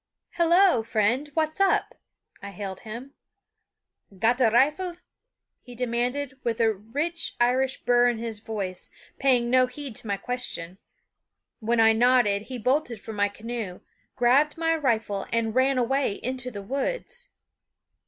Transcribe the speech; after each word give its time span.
"Hello! 0.31 0.81
friend, 0.81 1.29
what's 1.35 1.61
up?" 1.61 1.93
I 2.41 2.49
hailed 2.49 2.79
him. 2.79 3.13
"Got 4.17 4.41
a 4.41 4.49
rifle?" 4.49 4.95
he 5.61 5.75
demanded, 5.75 6.39
with 6.43 6.59
a 6.59 6.73
rich 6.73 7.35
Irish 7.39 7.81
burr 7.81 8.09
in 8.09 8.17
his 8.17 8.39
voice, 8.39 8.89
paying 9.19 9.51
no 9.51 9.67
heed 9.67 9.93
to 9.97 10.07
my 10.07 10.17
question. 10.17 10.79
When 11.59 11.79
I 11.79 11.93
nodded 11.93 12.41
he 12.49 12.57
bolted 12.57 12.99
for 12.99 13.13
my 13.13 13.29
canoe, 13.29 13.81
grabbed 14.15 14.57
my 14.57 14.75
rifle, 14.75 15.27
and 15.31 15.53
ran 15.53 15.77
away 15.77 16.13
into 16.13 16.49
the 16.49 16.63
woods. 16.63 17.29